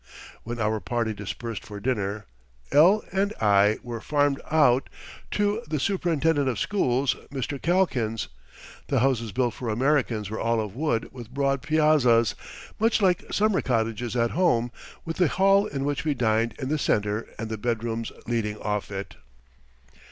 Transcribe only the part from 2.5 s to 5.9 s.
L. and I were "farmed out" to the